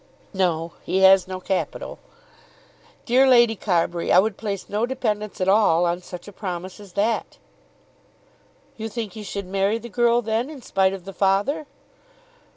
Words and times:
"No; 0.33 0.73
he 0.81 1.01
has 1.01 1.27
no 1.27 1.39
capital." 1.39 1.99
"Dear 3.05 3.27
Lady 3.27 3.55
Carbury, 3.55 4.11
I 4.11 4.17
would 4.17 4.35
place 4.35 4.67
no 4.67 4.87
dependence 4.87 5.39
at 5.39 5.47
all 5.47 5.85
on 5.85 6.01
such 6.01 6.27
a 6.27 6.31
promise 6.33 6.79
as 6.79 6.93
that." 6.93 7.37
"You 8.77 8.89
think 8.89 9.13
he 9.13 9.21
should 9.21 9.45
marry 9.45 9.77
the 9.77 9.89
girl 9.89 10.23
then 10.23 10.49
in 10.49 10.63
spite 10.63 10.93
of 10.95 11.05
the 11.05 11.13
father?" 11.13 11.67